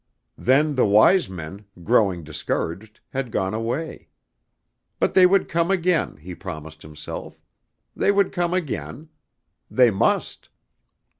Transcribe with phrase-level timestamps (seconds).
[0.39, 4.07] Then the Wise Men, growing discouraged, had gone away.
[4.97, 7.39] But they would come again, he promised himself.
[7.95, 9.09] They would come again.
[9.69, 10.49] They must.